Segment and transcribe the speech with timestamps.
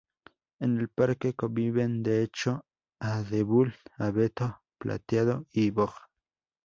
[0.59, 2.65] En el parque conviven de hecho:
[2.99, 5.93] abedul, abeto plateado y boj.